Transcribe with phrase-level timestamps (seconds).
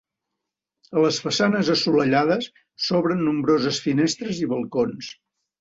[0.93, 2.49] A les façanes assolellades
[2.87, 5.13] s'obren nombroses finestres i balcons.